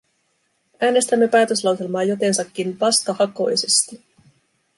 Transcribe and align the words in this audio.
Äänestämme 0.81 1.27
päätöslauselmaa 1.27 2.03
jotensakin 2.03 2.79
vastahakoisesti. 2.79 4.03